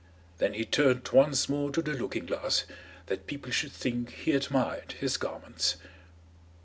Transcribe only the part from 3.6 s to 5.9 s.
think he admired his garments.